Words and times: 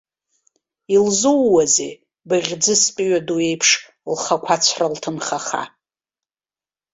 Илзууазеи, 0.95 1.93
быӷьӡыс 2.27 2.83
тәыҩа 2.95 3.19
ду 3.25 3.37
еиԥш 3.47 3.69
лхақәацәра 4.11 4.87
лҭынхаха. 4.93 5.63